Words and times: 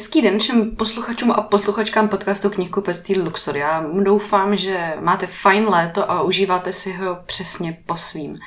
Hezký 0.00 0.22
den 0.22 0.38
všem 0.38 0.76
posluchačům 0.76 1.30
a 1.30 1.42
posluchačkám 1.42 2.08
podcastu 2.08 2.50
Knihku 2.50 2.80
Pestý 2.80 3.18
Luxor. 3.18 3.56
Já 3.56 3.84
doufám, 4.02 4.56
že 4.56 4.94
máte 5.00 5.26
fajn 5.26 5.68
léto 5.68 6.10
a 6.10 6.22
užíváte 6.22 6.72
si 6.72 6.92
ho 6.92 7.18
přesně 7.26 7.78
po 7.86 7.96
svým. 7.96 8.38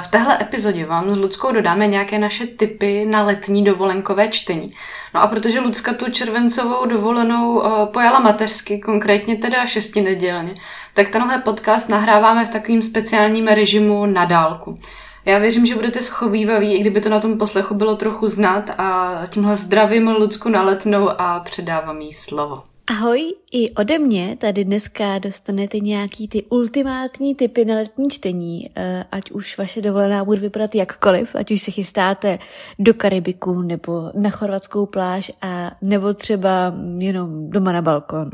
V 0.00 0.08
téhle 0.08 0.38
epizodě 0.40 0.86
vám 0.86 1.12
s 1.12 1.16
Ludskou 1.16 1.52
dodáme 1.52 1.86
nějaké 1.86 2.18
naše 2.18 2.46
tipy 2.46 3.04
na 3.04 3.22
letní 3.22 3.64
dovolenkové 3.64 4.28
čtení. 4.28 4.70
No 5.14 5.22
a 5.22 5.26
protože 5.26 5.60
Lucka 5.60 5.92
tu 5.92 6.10
červencovou 6.10 6.86
dovolenou 6.86 7.62
eh, 7.66 7.86
pojala 7.86 8.18
mateřsky, 8.18 8.78
konkrétně 8.78 9.36
teda 9.36 9.66
šestinedělně, 9.66 10.54
tak 10.94 11.08
tenhle 11.08 11.38
podcast 11.38 11.88
nahráváme 11.88 12.46
v 12.46 12.50
takovým 12.50 12.82
speciálním 12.82 13.46
režimu 13.46 14.06
na 14.06 14.24
dálku. 14.24 14.78
Já 15.26 15.38
věřím, 15.38 15.66
že 15.66 15.74
budete 15.74 16.02
schovývaví, 16.02 16.74
i 16.74 16.80
kdyby 16.80 17.00
to 17.00 17.08
na 17.08 17.20
tom 17.20 17.38
poslechu 17.38 17.74
bylo 17.74 17.96
trochu 17.96 18.26
znát 18.26 18.70
a 18.78 19.20
tímhle 19.30 19.56
zdravím 19.56 20.08
Lucku 20.08 20.48
na 20.48 20.62
letnou 20.62 21.10
a 21.18 21.40
předávám 21.40 22.00
jí 22.00 22.12
slovo. 22.12 22.62
Ahoj, 22.86 23.34
i 23.52 23.70
ode 23.70 23.98
mě 23.98 24.36
tady 24.40 24.64
dneska 24.64 25.18
dostanete 25.18 25.78
nějaký 25.78 26.28
ty 26.28 26.44
ultimátní 26.44 27.34
typy 27.34 27.64
na 27.64 27.74
letní 27.74 28.10
čtení, 28.10 28.70
eh, 28.76 29.04
ať 29.12 29.30
už 29.30 29.58
vaše 29.58 29.82
dovolená 29.82 30.24
bude 30.24 30.40
vypadat 30.40 30.74
jakkoliv, 30.74 31.34
ať 31.34 31.50
už 31.50 31.62
se 31.62 31.70
chystáte 31.70 32.38
do 32.78 32.94
Karibiku 32.94 33.62
nebo 33.62 34.10
na 34.14 34.30
chorvatskou 34.30 34.86
pláž 34.86 35.32
a 35.42 35.70
nebo 35.82 36.14
třeba 36.14 36.74
jenom 36.98 37.50
doma 37.50 37.72
na 37.72 37.82
balkon. 37.82 38.30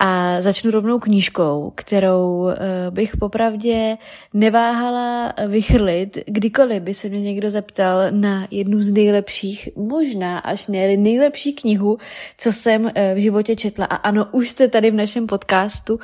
A 0.00 0.40
začnu 0.40 0.70
rovnou 0.70 0.98
knížkou, 0.98 1.72
kterou 1.74 2.28
uh, 2.28 2.52
bych 2.90 3.16
popravdě 3.16 3.96
neváhala 4.34 5.32
vychrlit, 5.46 6.18
kdykoliv 6.26 6.82
by 6.82 6.94
se 6.94 7.08
mě 7.08 7.20
někdo 7.20 7.50
zeptal 7.50 8.00
na 8.10 8.46
jednu 8.50 8.82
z 8.82 8.92
nejlepších, 8.92 9.68
možná 9.76 10.38
až 10.38 10.66
ne 10.66 10.96
nejlepší 10.96 11.52
knihu, 11.52 11.98
co 12.38 12.52
jsem 12.52 12.84
uh, 12.84 12.90
v 13.14 13.18
životě 13.18 13.56
četla. 13.56 13.86
A 13.86 13.94
ano, 13.94 14.28
už 14.32 14.48
jste 14.48 14.68
tady 14.68 14.90
v 14.90 14.94
našem 14.94 15.26
podcastu 15.26 15.94
uh, 15.94 16.00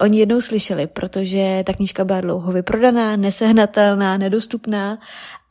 o 0.00 0.06
ní 0.06 0.18
jednou 0.18 0.40
slyšeli, 0.40 0.86
protože 0.86 1.62
ta 1.66 1.72
knížka 1.72 2.04
byla 2.04 2.20
dlouho 2.20 2.52
vyprodaná, 2.52 3.16
nesehnatelná, 3.16 4.16
nedostupná 4.16 4.98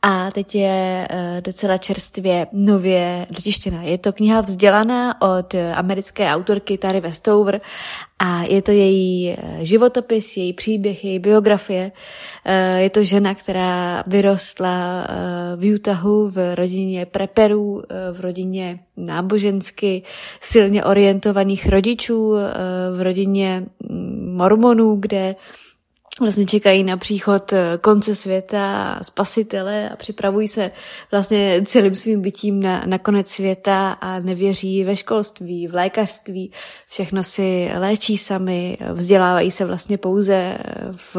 a 0.02 0.30
teď 0.30 0.54
je 0.54 1.08
eh, 1.10 1.40
docela 1.44 1.78
čerstvě 1.78 2.46
nově 2.52 3.26
dotištěná. 3.30 3.82
Je 3.82 3.98
to 3.98 4.12
kniha 4.12 4.40
vzdělaná 4.40 5.22
od 5.22 5.54
americké 5.74 6.28
autorky 6.28 6.78
Tary 6.78 7.00
Westover 7.00 7.60
a 8.18 8.42
je 8.42 8.62
to 8.62 8.72
její 8.72 9.30
eh, 9.30 9.58
životopis, 9.60 10.36
její 10.36 10.52
příběh, 10.52 11.04
její 11.04 11.18
biografie. 11.18 11.92
Eh, 12.44 12.80
je 12.80 12.90
to 12.90 13.02
žena, 13.02 13.34
která 13.34 14.04
vyrostla 14.06 15.06
v 15.56 15.74
Utahu 15.74 16.28
v 16.28 16.54
rodině 16.54 17.06
preperů, 17.06 17.82
v 18.12 18.20
rodině 18.20 18.78
nábožensky 18.96 20.02
silně 20.40 20.84
orientovaných 20.84 21.68
rodičů, 21.68 22.34
v 22.96 23.02
rodině 23.02 23.66
mm, 23.88 24.34
mormonů, 24.36 24.96
kde 24.96 25.34
vlastně 26.20 26.46
čekají 26.46 26.84
na 26.84 26.96
příchod 26.96 27.52
eh, 27.52 27.78
konce 27.80 28.14
světa, 28.14 28.98
spasitele 29.02 29.90
a 29.90 29.96
připravují 29.96 30.48
se 30.48 30.70
vlastně 31.10 31.62
celým 31.64 31.94
svým 31.94 32.22
bytím 32.22 32.62
na, 32.62 32.82
na 32.86 32.98
konec 32.98 33.28
světa 33.28 33.92
a 33.92 34.20
nevěří 34.20 34.84
ve 34.84 34.96
školství, 34.96 35.66
v 35.66 35.74
lékařství, 35.74 36.52
všechno 36.88 37.22
si 37.22 37.70
léčí 37.78 38.18
sami, 38.18 38.78
vzdělávají 38.92 39.50
se 39.50 39.64
vlastně 39.64 39.98
pouze, 39.98 40.34
eh, 40.34 40.58
v, 40.92 41.16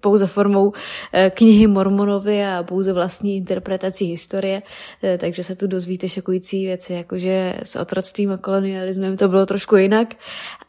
pouze 0.00 0.26
formou 0.26 0.72
eh, 1.12 1.30
knihy 1.34 1.66
Mormonovi 1.66 2.46
a 2.46 2.62
pouze 2.62 2.92
vlastní 2.92 3.36
interpretací 3.36 4.06
historie, 4.06 4.62
takže 5.18 5.44
se 5.44 5.56
tu 5.56 5.66
dozvíte 5.66 6.08
šokující 6.08 6.66
věci, 6.66 6.92
jakože 6.92 7.54
s 7.62 7.76
otroctvím 7.76 8.32
a 8.32 8.36
kolonialismem 8.36 9.16
to 9.16 9.28
bylo 9.28 9.46
trošku 9.46 9.76
jinak. 9.76 10.14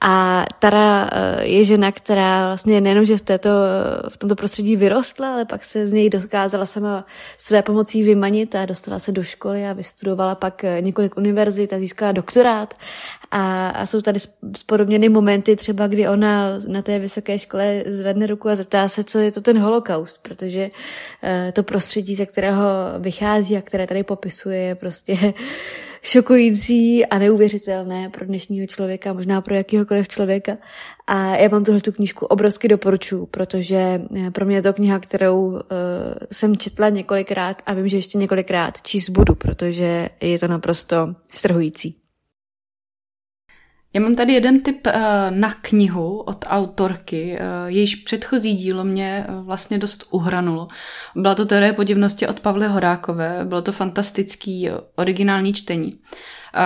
A 0.02 0.46
Tara 0.60 1.10
je 1.42 1.64
žena, 1.64 1.92
která 1.92 2.48
vlastně 2.48 2.82
nejenom, 2.82 3.06
že 3.06 3.18
v 3.18 3.22
této 3.22 3.65
v 4.10 4.18
tomto 4.18 4.36
prostředí 4.36 4.76
vyrostla, 4.76 5.34
ale 5.34 5.46
pak 5.46 5.64
se 5.64 5.88
z 5.88 5.94
něj 5.94 6.10
dokázala 6.10 6.66
sama 6.66 7.06
své 7.38 7.62
pomocí 7.62 8.04
vymanit 8.04 8.56
a 8.56 8.66
dostala 8.66 9.00
se 9.00 9.12
do 9.12 9.24
školy 9.24 9.68
a 9.68 9.74
vystudovala 9.74 10.36
pak 10.36 10.64
eh, 10.64 10.82
několik 10.82 11.18
univerzit 11.18 11.74
a 11.74 11.80
získala 11.80 12.12
doktorát. 12.12 12.74
A, 13.32 13.70
a 13.70 13.86
jsou 13.86 14.02
tady 14.02 14.20
spodobněny 14.58 15.10
momenty 15.10 15.56
třeba, 15.56 15.88
kdy 15.88 16.08
ona 16.08 16.50
na 16.68 16.82
té 16.82 17.00
vysoké 17.00 17.40
škole 17.40 17.84
zvedne 17.88 18.28
ruku 18.28 18.50
a 18.50 18.56
zeptá 18.56 18.88
se, 18.88 19.04
co 19.04 19.20
je 19.20 19.32
to 19.32 19.42
ten 19.42 19.60
holokaust, 19.60 20.22
protože 20.22 20.70
uh, 20.70 21.30
to 21.54 21.64
prostředí, 21.64 22.16
ze 22.16 22.26
kterého 22.26 22.64
vychází 23.00 23.58
a 23.58 23.62
které 23.62 23.88
tady 23.88 24.04
popisuje, 24.04 24.60
je 24.60 24.76
prostě 24.76 25.34
šokující 26.06 27.06
a 27.06 27.20
neuvěřitelné 27.20 28.10
pro 28.10 28.26
dnešního 28.26 28.68
člověka, 28.68 29.14
možná 29.14 29.42
pro 29.42 29.56
jakýhokoliv 29.56 30.08
člověka. 30.08 30.58
A 31.08 31.36
já 31.36 31.48
vám 31.48 31.64
tuhle 31.64 31.82
tu 31.82 31.92
knížku 31.92 32.26
obrovsky 32.26 32.68
doporučuji, 32.68 33.26
protože 33.26 34.02
eh, 34.28 34.32
pro 34.32 34.46
mě 34.46 34.56
je 34.56 34.62
to 34.62 34.74
kniha, 34.74 35.00
kterou 35.00 35.46
uh, 35.46 35.60
jsem 36.32 36.58
četla 36.58 36.90
několikrát 36.90 37.62
a 37.66 37.74
vím, 37.74 37.88
že 37.88 37.98
ještě 37.98 38.18
několikrát 38.18 38.82
číst 38.82 39.10
budu, 39.10 39.36
protože 39.36 40.10
je 40.22 40.40
to 40.40 40.48
naprosto 40.48 41.16
strhující. 41.32 42.05
Já 43.96 44.02
mám 44.02 44.16
tady 44.16 44.34
jeden 44.34 44.62
tip 44.62 44.88
uh, 44.88 44.94
na 45.30 45.54
knihu 45.62 46.20
od 46.20 46.46
autorky, 46.48 47.40
uh, 47.40 47.70
jejíž 47.70 47.96
předchozí 47.96 48.54
dílo 48.56 48.84
mě 48.84 49.26
uh, 49.30 49.46
vlastně 49.46 49.78
dost 49.78 50.04
uhranulo. 50.10 50.68
Byla 51.16 51.36
to 51.36 51.46
teorie 51.46 51.74
podivnosti 51.74 52.28
od 52.28 52.40
Pavly 52.40 52.68
Horákové, 52.68 53.42
bylo 53.46 53.62
to 53.62 53.72
fantastický 53.72 54.70
originální 54.96 55.54
čtení. 55.54 56.00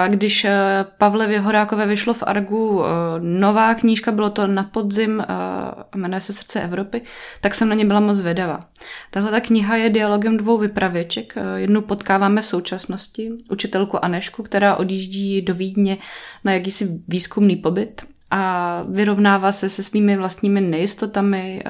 Když 0.08 0.46
eh, 0.46 0.86
Pavlevě 0.98 1.40
Horákové 1.40 1.86
vyšlo 1.86 2.14
v 2.14 2.24
Argu 2.24 2.84
eh, 2.86 2.90
nová 3.20 3.74
knížka, 3.74 4.12
bylo 4.12 4.30
to 4.30 4.48
na 4.48 4.64
podzim, 4.64 5.22
eh, 5.22 5.98
jmenuje 5.98 6.22
se 6.22 6.34
Srdce 6.34 6.62
Evropy, 6.62 7.02
tak 7.42 7.56
jsem 7.56 7.70
na 7.70 7.76
ně 7.76 7.86
byla 7.86 8.00
moc 8.00 8.18
zvědavá. 8.18 8.60
Tahle 9.12 9.32
ta 9.32 9.40
kniha 9.40 9.76
je 9.76 9.90
dialogem 9.90 10.38
dvou 10.38 10.58
vypravěček. 10.58 11.36
Jednu 11.56 11.82
potkáváme 11.82 12.42
v 12.42 12.46
současnosti, 12.46 13.32
učitelku 13.50 14.06
Anešku, 14.06 14.44
která 14.44 14.76
odjíždí 14.76 15.42
do 15.42 15.54
Vídně 15.54 15.98
na 16.44 16.54
jakýsi 16.54 17.02
výzkumný 17.08 17.56
pobyt 17.56 18.02
a 18.32 18.84
vyrovnává 18.90 19.52
se 19.52 19.70
se 19.70 19.84
svými 19.84 20.18
vlastními 20.18 20.62
nejistotami 20.62 21.64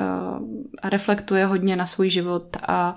a 0.82 0.90
reflektuje 0.90 1.46
hodně 1.46 1.76
na 1.76 1.86
svůj 1.86 2.10
život 2.10 2.58
a 2.68 2.96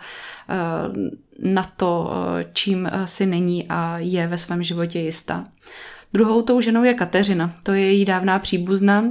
na 1.38 1.72
to, 1.76 2.10
eh, 2.12 2.46
čím 2.52 2.86
eh, 2.92 3.06
si 3.06 3.26
není 3.26 3.66
a 3.68 3.98
je 3.98 4.26
ve 4.26 4.38
svém 4.38 4.62
životě 4.62 4.98
jistá. 4.98 5.44
Druhou 6.12 6.42
tou 6.42 6.60
ženou 6.60 6.84
je 6.84 6.94
Kateřina. 6.94 7.54
To 7.62 7.72
je 7.72 7.80
její 7.80 8.04
dávná 8.04 8.38
příbuzná, 8.38 9.04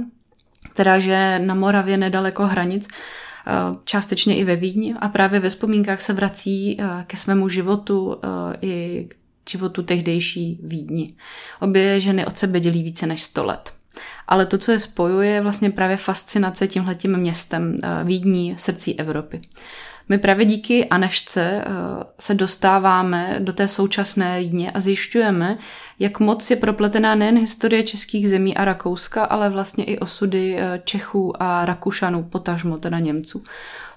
která 0.70 0.98
žije 0.98 1.38
na 1.38 1.54
Moravě 1.54 1.96
nedaleko 1.96 2.46
hranic, 2.46 2.88
eh, 2.88 3.50
částečně 3.84 4.36
i 4.36 4.44
ve 4.44 4.56
Vídni 4.56 4.94
a 5.00 5.08
právě 5.08 5.40
ve 5.40 5.48
vzpomínkách 5.48 6.00
se 6.00 6.12
vrací 6.12 6.78
ke 7.06 7.16
svému 7.16 7.48
životu 7.48 8.16
i 8.60 9.06
k 9.44 9.50
životu 9.50 9.82
tehdejší 9.82 10.60
Vídni. 10.62 11.14
Obě 11.60 12.00
ženy 12.00 12.26
od 12.26 12.38
sebe 12.38 12.60
dělí 12.60 12.82
více 12.82 13.06
než 13.06 13.22
100 13.22 13.44
let. 13.44 13.72
Ale 14.28 14.46
to, 14.46 14.58
co 14.58 14.72
je 14.72 14.80
spojuje, 14.80 15.30
je 15.30 15.40
vlastně 15.40 15.70
právě 15.70 15.96
fascinace 15.96 16.68
tímhletím 16.68 17.16
městem 17.16 17.76
Vídní, 18.04 18.54
srdcí 18.58 18.98
Evropy. 18.98 19.40
My 20.12 20.18
právě 20.18 20.46
díky 20.46 20.88
Anešce 20.88 21.42
eh, 21.42 21.64
se 22.20 22.34
dostáváme 22.34 23.36
do 23.38 23.52
té 23.52 23.68
současné 23.68 24.44
dně 24.44 24.70
a 24.70 24.80
zjišťujeme, 24.80 25.58
jak 25.98 26.20
moc 26.20 26.50
je 26.50 26.56
propletená 26.56 27.14
nejen 27.14 27.38
historie 27.38 27.82
českých 27.82 28.28
zemí 28.28 28.56
a 28.56 28.64
Rakouska, 28.64 29.24
ale 29.24 29.50
vlastně 29.50 29.84
i 29.84 29.98
osudy 29.98 30.56
eh, 30.58 30.80
Čechů 30.84 31.42
a 31.42 31.64
Rakušanů, 31.64 32.22
potažmo 32.22 32.78
teda 32.78 32.98
Němců 32.98 33.42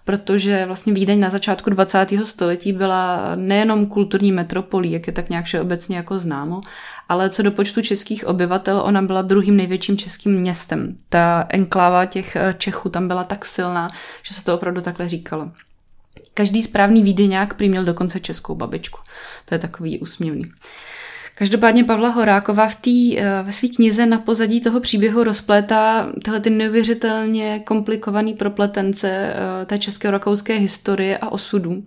protože 0.06 0.66
vlastně 0.66 0.94
Vídeň 0.94 1.20
na 1.20 1.30
začátku 1.30 1.70
20. 1.70 2.08
století 2.24 2.74
byla 2.74 3.32
nejenom 3.36 3.86
kulturní 3.86 4.32
metropolí, 4.32 4.92
jak 4.92 5.08
je 5.08 5.14
tak 5.14 5.30
nějak 5.30 5.46
všeobecně 5.46 5.98
jako 5.98 6.20
známo, 6.20 6.62
ale 7.10 7.30
co 7.30 7.44
do 7.44 7.52
počtu 7.52 7.82
českých 7.82 8.28
obyvatel, 8.28 8.82
ona 8.86 9.02
byla 9.02 9.22
druhým 9.22 9.58
největším 9.58 9.98
českým 9.98 10.34
městem. 10.34 10.98
Ta 11.10 11.46
enkláva 11.50 12.06
těch 12.06 12.36
eh, 12.36 12.56
Čechů 12.58 12.90
tam 12.90 13.08
byla 13.08 13.24
tak 13.24 13.46
silná, 13.46 13.90
že 14.24 14.34
se 14.34 14.46
to 14.46 14.56
opravdu 14.56 14.82
takhle 14.82 15.10
říkalo. 15.10 15.52
Každý 16.38 16.62
správný 16.62 17.04
vídeňák 17.04 17.54
prý 17.54 17.70
měl 17.70 17.86
dokonce 17.86 18.20
českou 18.20 18.56
babičku. 18.56 19.00
To 19.46 19.56
je 19.56 19.60
takový 19.60 20.00
úsměvný. 20.00 20.44
Každopádně 21.38 21.84
Pavla 21.84 22.10
Horáková 22.10 22.68
v 22.68 22.76
tý, 22.76 23.20
eh, 23.20 23.44
ve 23.44 23.52
své 23.52 23.68
knize 23.68 24.06
na 24.06 24.18
pozadí 24.18 24.62
toho 24.62 24.80
příběhu 24.80 25.24
rozplétá 25.24 26.12
tyhle 26.24 26.40
ty 26.40 26.50
neuvěřitelně 26.50 27.60
komplikovaný 27.60 28.34
propletence 28.34 29.10
eh, 29.12 29.66
té 29.66 29.78
české-rakouské 29.78 30.56
historie 30.56 31.18
a 31.18 31.30
osudů. 31.30 31.84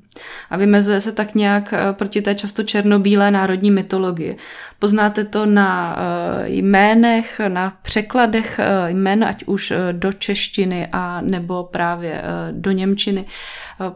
A 0.50 0.56
vymezuje 0.56 1.00
se 1.00 1.12
tak 1.12 1.34
nějak 1.34 1.72
eh, 1.72 1.92
proti 1.92 2.22
té 2.22 2.34
často 2.34 2.62
černobílé 2.62 3.30
národní 3.30 3.70
mytologii. 3.70 4.36
Poznáte 4.78 5.24
to 5.24 5.46
na 5.46 5.98
jménech, 6.44 7.40
na 7.48 7.76
překladech 7.82 8.60
jmen, 8.86 9.24
ať 9.24 9.44
už 9.44 9.72
do 9.92 10.12
češtiny 10.12 10.88
a 10.92 11.20
nebo 11.20 11.64
právě 11.64 12.22
do 12.52 12.70
němčiny. 12.70 13.26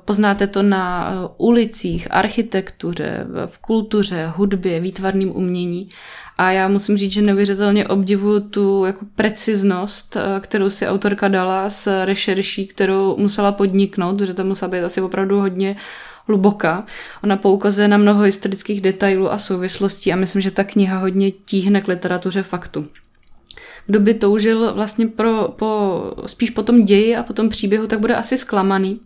Poznáte 0.04 0.46
to 0.46 0.62
na 0.62 1.12
ulicích, 1.36 2.08
architektuře, 2.10 3.26
v 3.46 3.58
kultuře, 3.58 4.32
hudbě, 4.36 4.80
výtvarným 4.80 5.28
umění. 5.36 5.41
A 6.38 6.50
já 6.50 6.68
musím 6.68 6.96
říct, 6.96 7.12
že 7.12 7.22
neuvěřitelně 7.22 7.88
obdivuju 7.88 8.40
tu 8.40 8.84
jako 8.84 9.06
preciznost, 9.14 10.16
eh, 10.16 10.40
kterou 10.40 10.70
si 10.70 10.88
autorka 10.88 11.28
dala 11.28 11.70
s 11.70 12.04
rešerší, 12.04 12.66
kterou 12.66 13.16
musela 13.16 13.52
podniknout, 13.52 14.16
protože 14.16 14.34
to 14.34 14.44
musela 14.44 14.70
být 14.70 14.80
asi 14.80 15.00
opravdu 15.00 15.40
hodně 15.40 15.76
hluboká. 16.26 16.86
Ona 17.24 17.36
poukazuje 17.36 17.88
na 17.88 17.96
mnoho 17.96 18.22
historických 18.22 18.80
detailů 18.80 19.32
a 19.32 19.38
souvislostí 19.38 20.12
a 20.12 20.16
myslím, 20.16 20.42
že 20.42 20.50
ta 20.50 20.64
kniha 20.64 20.98
hodně 20.98 21.30
tíhne 21.30 21.80
k 21.80 21.88
literatuře 21.88 22.42
faktu. 22.42 22.86
Kdo 23.86 24.00
by 24.00 24.14
toužil 24.14 24.74
vlastně 24.74 25.06
pro, 25.06 25.48
po, 25.48 26.02
spíš 26.26 26.50
po 26.50 26.62
tom 26.62 26.84
ději 26.84 27.16
a 27.16 27.22
po 27.22 27.32
tom 27.32 27.48
příběhu, 27.48 27.86
tak 27.86 28.00
bude 28.00 28.14
asi 28.16 28.38
zklamaný. 28.38 29.00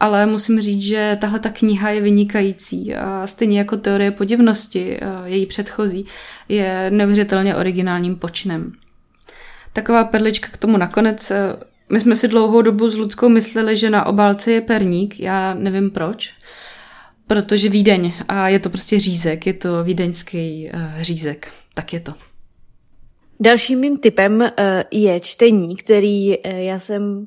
Ale 0.00 0.26
musím 0.26 0.60
říct, 0.60 0.82
že 0.82 1.18
tahle 1.20 1.38
ta 1.38 1.50
kniha 1.50 1.90
je 1.90 2.00
vynikající 2.00 2.94
a 2.94 3.26
stejně 3.26 3.58
jako 3.58 3.76
teorie 3.76 4.10
podivnosti, 4.10 4.98
její 5.24 5.46
předchozí, 5.46 6.06
je 6.48 6.90
neuvěřitelně 6.90 7.56
originálním 7.56 8.16
počinem. 8.16 8.72
Taková 9.76 10.04
perlička 10.04 10.48
k 10.52 10.56
tomu 10.56 10.76
nakonec. 10.76 11.30
Eh, 11.30 11.56
my 11.92 12.00
jsme 12.00 12.16
si 12.16 12.28
dlouhou 12.28 12.62
dobu 12.62 12.88
s 12.88 12.96
Ludskou 12.96 13.28
mysleli, 13.28 13.76
že 13.76 13.90
na 13.90 14.06
obálce 14.06 14.52
je 14.52 14.60
perník, 14.60 15.20
já 15.20 15.54
nevím 15.54 15.90
proč, 15.90 16.34
protože 17.26 17.68
Vídeň 17.68 18.12
a 18.28 18.48
je 18.48 18.58
to 18.58 18.70
prostě 18.70 18.98
řízek, 18.98 19.46
je 19.46 19.52
to 19.52 19.84
vídeňský 19.84 20.70
uh, 20.74 20.80
řízek, 21.02 21.52
tak 21.74 21.92
je 21.92 22.00
to. 22.00 22.14
Dalším 23.40 23.78
mým 23.78 23.98
typem 23.98 24.40
uh, 24.40 24.48
je 24.90 25.20
čtení, 25.20 25.76
který 25.76 26.34
já 26.44 26.78
jsem 26.78 27.26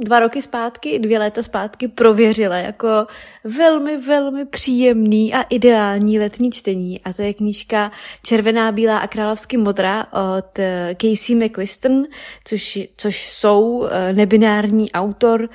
dva 0.00 0.20
roky 0.20 0.42
zpátky, 0.42 0.98
dvě 0.98 1.18
léta 1.18 1.42
zpátky 1.42 1.88
prověřila 1.88 2.56
jako 2.56 3.06
velmi, 3.44 3.96
velmi 3.96 4.44
příjemný 4.44 5.34
a 5.34 5.42
ideální 5.42 6.18
letní 6.18 6.50
čtení. 6.50 7.00
A 7.04 7.12
to 7.12 7.22
je 7.22 7.34
knížka 7.34 7.90
Červená, 8.22 8.72
bílá 8.72 8.98
a 8.98 9.06
královsky 9.06 9.56
modrá 9.56 10.06
od 10.12 10.58
eh, 10.58 10.96
Casey 11.00 11.36
McQuiston, 11.36 12.04
což, 12.44 12.78
což 12.96 13.26
jsou 13.32 13.86
eh, 13.90 14.12
nebinární 14.12 14.92
autor 14.92 15.40
uh, 15.40 15.48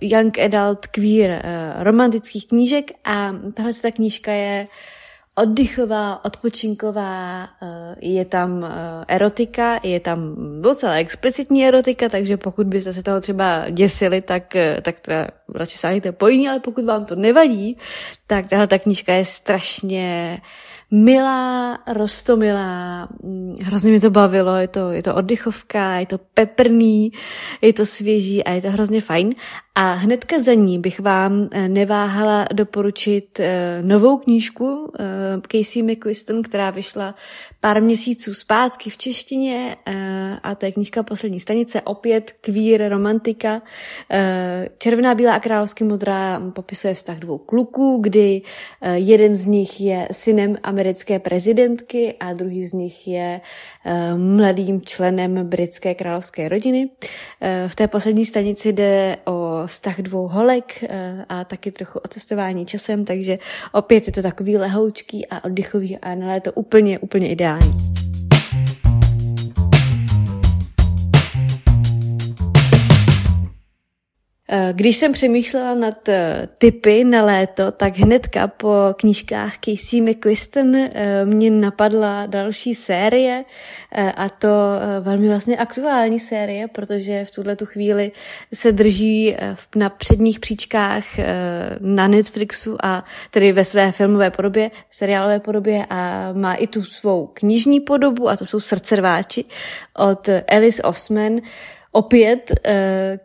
young 0.00 0.38
adult 0.38 0.86
queer 0.86 1.42
romantických 1.78 2.48
knížek 2.48 2.90
a 3.04 3.34
tahle 3.54 3.72
ta 3.82 3.90
knížka 3.90 4.32
je 4.32 4.66
oddychová, 5.38 6.24
odpočinková, 6.24 7.48
eh, 7.62 7.94
je 8.00 8.24
tam 8.24 8.64
eh, 8.64 8.70
erotika, 9.08 9.80
je 9.82 10.00
tam 10.00 10.34
docela 10.62 10.94
explicitní 10.94 11.66
erotika, 11.66 12.08
takže 12.08 12.36
pokud 12.36 12.66
byste 12.66 12.92
se 12.92 13.02
toho 13.02 13.20
třeba 13.20 13.70
děsili, 13.70 14.20
tak, 14.20 14.56
eh, 14.56 14.80
tak 14.82 15.00
to 15.00 15.12
radši 15.54 15.78
sáhněte 15.78 16.12
po 16.12 16.28
jiní, 16.28 16.48
ale 16.48 16.60
pokud 16.60 16.84
vám 16.84 17.04
to 17.04 17.14
nevadí, 17.14 17.76
tak 18.26 18.48
tahle 18.48 18.66
ta 18.66 18.78
knížka 18.78 19.14
je 19.14 19.24
strašně 19.24 20.40
milá, 20.90 21.78
rostomilá, 21.86 23.08
mm, 23.22 23.56
hrozně 23.62 23.92
mi 23.92 24.00
to 24.00 24.10
bavilo, 24.10 24.56
je 24.56 24.68
to, 24.68 24.92
je 24.92 25.02
to 25.02 25.14
oddychovka, 25.14 25.94
je 25.94 26.06
to 26.06 26.18
peprný, 26.18 27.12
je 27.60 27.72
to 27.72 27.86
svěží 27.86 28.44
a 28.44 28.52
je 28.52 28.62
to 28.62 28.70
hrozně 28.70 29.00
fajn. 29.00 29.34
A 29.74 29.92
hnedka 29.92 30.38
za 30.38 30.54
ní 30.54 30.78
bych 30.78 31.00
vám 31.00 31.48
eh, 31.52 31.68
neváhala 31.68 32.46
doporučit 32.54 33.40
eh, 33.40 33.80
novou 33.82 34.18
knížku 34.18 34.92
eh, 34.98 35.04
Casey 35.52 35.82
McQuiston, 35.82 36.42
která 36.42 36.70
vyšla 36.70 37.14
pár 37.60 37.82
měsíců 37.82 38.34
zpátky 38.34 38.90
v 38.90 38.98
češtině 38.98 39.76
a 40.42 40.54
to 40.54 40.66
je 40.66 40.72
knížka 40.72 41.02
Poslední 41.02 41.40
stanice, 41.40 41.80
opět 41.82 42.32
queer 42.32 42.88
romantika. 42.88 43.62
Červená, 44.78 45.14
bílá 45.14 45.34
a 45.34 45.40
královsky 45.40 45.84
modrá 45.84 46.42
popisuje 46.54 46.94
vztah 46.94 47.18
dvou 47.18 47.38
kluků, 47.38 47.98
kdy 48.00 48.42
jeden 48.94 49.34
z 49.34 49.46
nich 49.46 49.80
je 49.80 50.08
synem 50.12 50.56
americké 50.62 51.18
prezidentky 51.18 52.14
a 52.20 52.32
druhý 52.32 52.66
z 52.66 52.72
nich 52.72 53.08
je 53.08 53.40
mladým 54.16 54.82
členem 54.82 55.48
britské 55.48 55.94
královské 55.94 56.48
rodiny. 56.48 56.90
V 57.68 57.74
té 57.74 57.88
poslední 57.88 58.24
stanici 58.24 58.72
jde 58.72 59.16
o 59.24 59.62
vztah 59.66 59.98
dvou 59.98 60.28
holek 60.28 60.84
eh, 60.88 61.24
a 61.28 61.44
taky 61.44 61.70
trochu 61.70 61.98
o 61.98 62.08
cestování 62.08 62.66
časem, 62.66 63.04
takže 63.04 63.38
opět 63.72 64.06
je 64.06 64.12
to 64.12 64.22
takový 64.22 64.56
lehoučký 64.56 65.26
a 65.26 65.44
oddychový 65.44 65.98
a 65.98 66.14
na 66.14 66.26
léto 66.26 66.52
úplně, 66.52 66.98
úplně 66.98 67.28
ideální. 67.28 67.47
Bern. 67.48 68.07
Když 74.72 74.96
jsem 74.96 75.12
přemýšlela 75.12 75.74
nad 75.74 76.08
eh, 76.08 76.48
typy 76.58 77.04
na 77.04 77.24
léto, 77.24 77.72
tak 77.72 77.96
hnedka 77.96 78.48
po 78.48 78.74
knížkách 78.96 79.54
Casey 79.58 80.00
McQuiston 80.00 80.76
eh, 80.76 81.24
mě 81.24 81.50
napadla 81.50 82.26
další 82.26 82.74
série 82.74 83.44
a 84.16 84.28
to 84.28 84.48
velmi 85.00 85.28
vlastně 85.28 85.56
aktuální 85.56 86.20
série, 86.20 86.68
protože 86.68 87.24
v 87.24 87.30
tuhle 87.30 87.56
tu 87.56 87.66
chvíli 87.66 88.12
se 88.54 88.72
drží 88.72 89.36
na 89.76 89.88
předních 89.88 90.40
příčkách 90.40 91.04
na 91.80 92.08
Netflixu 92.08 92.76
a 92.82 93.04
tedy 93.30 93.52
ve 93.52 93.64
své 93.64 93.92
filmové 93.92 94.30
podobě, 94.30 94.70
seriálové 94.90 95.40
podobě 95.40 95.86
a 95.90 96.32
má 96.32 96.54
i 96.54 96.66
tu 96.66 96.84
svou 96.84 97.26
knižní 97.26 97.80
podobu 97.80 98.28
a 98.28 98.36
to 98.36 98.46
jsou 98.46 98.60
Srdcerváči 98.60 99.44
od 99.96 100.28
Alice 100.48 100.82
Osman. 100.82 101.40
Opět 101.92 102.50
uh, 102.50 102.72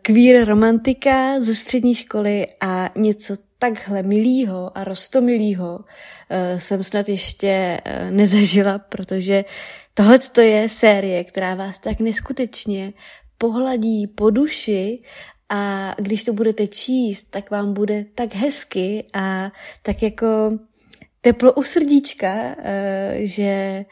queer 0.02 0.48
romantika 0.48 1.40
ze 1.40 1.54
střední 1.54 1.94
školy 1.94 2.46
a 2.60 2.90
něco 2.96 3.36
takhle 3.58 4.02
milýho 4.02 4.78
a 4.78 4.84
rostomilýho 4.84 5.74
uh, 5.76 6.58
jsem 6.58 6.84
snad 6.84 7.08
ještě 7.08 7.80
uh, 7.86 8.10
nezažila, 8.10 8.78
protože 8.78 9.44
tohle 9.94 10.18
je 10.40 10.68
série, 10.68 11.24
která 11.24 11.54
vás 11.54 11.78
tak 11.78 12.00
neskutečně 12.00 12.92
pohladí 13.38 14.06
po 14.06 14.30
duši 14.30 15.02
a 15.48 15.94
když 15.98 16.24
to 16.24 16.32
budete 16.32 16.66
číst, 16.66 17.22
tak 17.30 17.50
vám 17.50 17.74
bude 17.74 18.04
tak 18.14 18.34
hezky 18.34 19.04
a 19.12 19.52
tak 19.82 20.02
jako 20.02 20.26
teplo 21.20 21.52
u 21.52 21.62
srdíčka, 21.62 22.56
že 23.16 23.84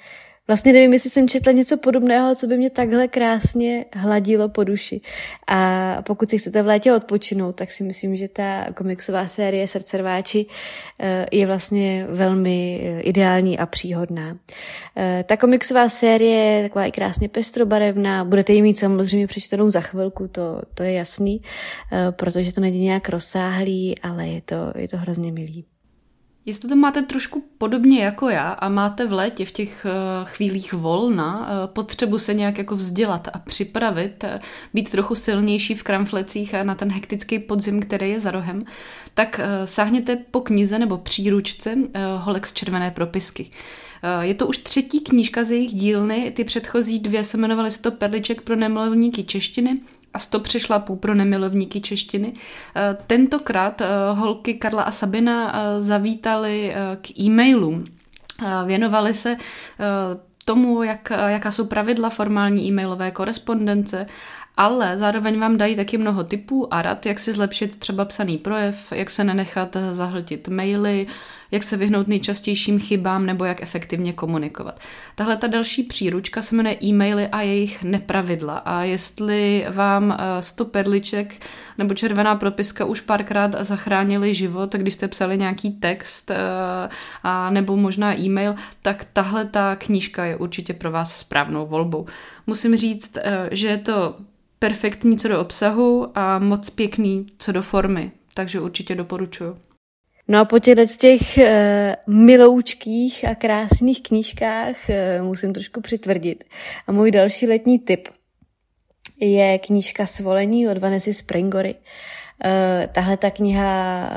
Vlastně 0.52 0.72
nevím, 0.72 0.92
jestli 0.92 1.10
jsem 1.10 1.28
četla 1.28 1.52
něco 1.52 1.76
podobného, 1.76 2.34
co 2.34 2.46
by 2.46 2.58
mě 2.58 2.70
takhle 2.70 3.08
krásně 3.08 3.84
hladilo 3.94 4.48
po 4.48 4.64
duši. 4.64 5.00
A 5.46 6.02
pokud 6.02 6.30
si 6.30 6.38
chcete 6.38 6.62
v 6.62 6.66
létě 6.66 6.92
odpočinout, 6.92 7.56
tak 7.56 7.72
si 7.72 7.84
myslím, 7.84 8.16
že 8.16 8.28
ta 8.28 8.66
komiksová 8.74 9.28
série 9.28 9.68
Srdcerváči 9.68 10.46
eh, 11.00 11.26
je 11.32 11.46
vlastně 11.46 12.06
velmi 12.08 12.80
eh, 12.82 13.00
ideální 13.00 13.58
a 13.58 13.66
příhodná. 13.66 14.36
Eh, 14.96 15.24
ta 15.28 15.36
komiksová 15.36 15.88
série 15.88 16.44
je 16.44 16.68
taková 16.68 16.84
i 16.84 16.92
krásně 16.92 17.28
pestrobarevná, 17.28 18.24
budete 18.24 18.52
ji 18.52 18.62
mít 18.62 18.78
samozřejmě 18.78 19.26
přečtenou 19.26 19.70
za 19.70 19.80
chvilku, 19.80 20.28
to, 20.28 20.62
to 20.74 20.82
je 20.82 20.92
jasný, 20.92 21.42
protože 22.10 22.52
to 22.52 22.60
není 22.60 22.78
nějak 22.78 23.08
rozsáhlý, 23.08 23.98
ale 23.98 24.28
je 24.28 24.40
to, 24.40 24.72
je 24.76 24.88
to 24.88 24.96
hrozně 24.96 25.32
milý. 25.32 25.71
Jestli 26.46 26.68
to 26.68 26.76
máte 26.76 27.02
trošku 27.02 27.44
podobně 27.58 28.04
jako 28.04 28.28
já 28.28 28.50
a 28.50 28.68
máte 28.68 29.06
v 29.06 29.12
létě 29.12 29.44
v 29.44 29.52
těch 29.52 29.86
eh, 29.86 29.90
chvílích 30.24 30.72
volna 30.72 31.48
eh, 31.48 31.66
potřebu 31.66 32.18
se 32.18 32.34
nějak 32.34 32.58
jako 32.58 32.76
vzdělat 32.76 33.28
a 33.32 33.38
připravit, 33.38 34.24
eh, 34.24 34.40
být 34.74 34.90
trochu 34.90 35.14
silnější 35.14 35.74
v 35.74 35.82
kramflecích 35.82 36.54
a 36.54 36.62
na 36.62 36.74
ten 36.74 36.90
hektický 36.92 37.38
podzim, 37.38 37.82
který 37.82 38.10
je 38.10 38.20
za 38.20 38.30
rohem, 38.30 38.64
tak 39.14 39.40
sáhněte 39.64 40.16
po 40.30 40.40
knize 40.40 40.78
nebo 40.78 40.98
příručce 40.98 41.76
Holek 42.18 42.46
z 42.46 42.52
červené 42.52 42.90
propisky. 42.90 43.50
Je 44.20 44.34
to 44.34 44.46
už 44.46 44.58
třetí 44.58 45.00
knížka 45.00 45.44
z 45.44 45.50
jejich 45.50 45.74
dílny, 45.74 46.32
ty 46.36 46.44
předchozí 46.44 46.98
dvě 46.98 47.24
se 47.24 47.36
jmenovaly 47.36 47.70
100 47.70 47.90
perliček 47.90 48.42
pro 48.42 48.56
nemilovníky 48.56 49.24
češtiny 49.24 49.80
a 50.14 50.18
100 50.18 50.40
přešlapů 50.40 50.96
pro 50.96 51.14
nemilovníky 51.14 51.80
češtiny. 51.80 52.32
Eh, 52.76 52.96
tentokrát 53.06 53.80
eh, 53.80 53.86
holky 54.10 54.54
Karla 54.54 54.82
a 54.82 54.90
Sabina 54.90 55.52
eh, 55.54 55.80
zavítali 55.80 56.74
k 57.00 57.20
e-mailům. 57.20 57.84
Věnovali 58.66 59.14
se 59.14 59.36
tomu, 60.44 60.82
jak, 60.82 61.10
jaká 61.26 61.50
jsou 61.50 61.66
pravidla 61.66 62.10
formální 62.10 62.68
e-mailové 62.68 63.10
korespondence 63.10 64.06
ale 64.56 64.98
zároveň 64.98 65.38
vám 65.38 65.58
dají 65.58 65.76
taky 65.76 65.98
mnoho 65.98 66.24
typů 66.24 66.74
a 66.74 66.82
rad, 66.82 67.06
jak 67.06 67.18
si 67.18 67.32
zlepšit 67.32 67.78
třeba 67.78 68.04
psaný 68.04 68.38
projev, 68.38 68.92
jak 68.92 69.10
se 69.10 69.24
nenechat 69.24 69.76
zahltit 69.90 70.48
maily, 70.48 71.06
jak 71.52 71.62
se 71.62 71.76
vyhnout 71.76 72.08
nejčastějším 72.08 72.80
chybám 72.80 73.26
nebo 73.26 73.44
jak 73.44 73.62
efektivně 73.62 74.12
komunikovat. 74.12 74.80
Tahle 75.14 75.36
ta 75.36 75.46
další 75.46 75.82
příručka 75.82 76.42
se 76.42 76.54
jmenuje 76.54 76.76
e-maily 76.82 77.28
a 77.28 77.40
jejich 77.40 77.82
nepravidla 77.82 78.54
a 78.58 78.82
jestli 78.82 79.66
vám 79.70 80.18
100 80.40 80.64
eh, 80.64 80.66
perliček 80.66 81.46
nebo 81.78 81.94
červená 81.94 82.36
propiska 82.36 82.84
už 82.84 83.00
párkrát 83.00 83.54
zachránili 83.60 84.34
život, 84.34 84.72
když 84.74 84.94
jste 84.94 85.08
psali 85.08 85.38
nějaký 85.38 85.70
text 85.70 86.30
eh, 86.30 86.36
a 87.22 87.50
nebo 87.50 87.76
možná 87.76 88.18
e-mail, 88.18 88.54
tak 88.82 89.06
tahle 89.12 89.44
ta 89.44 89.76
knížka 89.76 90.24
je 90.24 90.36
určitě 90.36 90.72
pro 90.72 90.90
vás 90.90 91.16
správnou 91.16 91.66
volbou. 91.66 92.06
Musím 92.46 92.76
říct, 92.76 93.18
eh, 93.22 93.48
že 93.50 93.68
je 93.68 93.78
to 93.78 94.16
perfektní 94.58 95.18
co 95.18 95.28
do 95.28 95.40
obsahu 95.40 96.08
a 96.14 96.38
moc 96.38 96.70
pěkný 96.70 97.26
co 97.38 97.52
do 97.52 97.62
formy, 97.62 98.12
takže 98.34 98.60
určitě 98.60 98.94
doporučuju. 98.94 99.71
No 100.28 100.38
a 100.38 100.44
po 100.44 100.58
těchto 100.58 100.86
těch 100.86 101.38
uh, 101.38 101.44
miloučkých 102.14 103.24
a 103.24 103.34
krásných 103.34 104.02
knížkách 104.02 104.76
uh, 104.88 105.26
musím 105.26 105.52
trošku 105.52 105.80
přitvrdit. 105.80 106.44
A 106.86 106.92
můj 106.92 107.10
další 107.10 107.46
letní 107.46 107.78
tip 107.78 108.08
je 109.20 109.58
knížka 109.58 110.06
Svolení 110.06 110.68
od 110.68 110.78
Vanessa 110.78 111.12
Springory. 111.12 111.74
Uh, 112.44 112.92
tahle 112.92 113.16
ta 113.16 113.30
kniha 113.30 114.10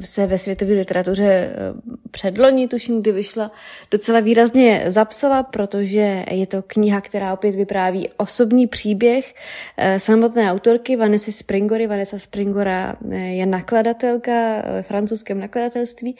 se 0.00 0.26
ve 0.26 0.38
světové 0.38 0.72
literatuře 0.72 1.50
předloni, 2.10 2.68
tuším, 2.68 3.00
kdy 3.00 3.12
vyšla, 3.12 3.50
docela 3.90 4.20
výrazně 4.20 4.84
zapsala, 4.86 5.42
protože 5.42 6.24
je 6.30 6.46
to 6.46 6.62
kniha, 6.62 7.00
která 7.00 7.32
opět 7.32 7.54
vypráví 7.54 8.08
osobní 8.16 8.66
příběh 8.66 9.34
samotné 9.98 10.52
autorky 10.52 10.96
Vanessa 10.96 11.32
Springory. 11.32 11.86
Vanessa 11.86 12.18
Springora 12.18 12.96
je 13.10 13.46
nakladatelka 13.46 14.62
ve 14.72 14.82
francouzském 14.82 15.40
nakladatelství 15.40 16.16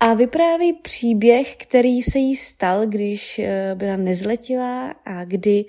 a 0.00 0.14
vypráví 0.14 0.72
příběh, 0.72 1.56
který 1.56 2.02
se 2.02 2.18
jí 2.18 2.36
stal, 2.36 2.86
když 2.86 3.40
byla 3.74 3.96
nezletilá 3.96 4.94
a 5.04 5.24
kdy 5.24 5.64